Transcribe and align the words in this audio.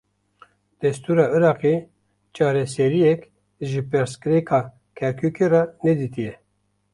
Destûra 0.81 1.25
Iraqê, 1.37 1.73
çareseriyek 2.35 3.21
ji 3.69 3.81
pirsgirêka 3.89 4.59
Kerkûkê 4.97 5.47
re 5.53 5.61
nedîtiye 5.85 6.33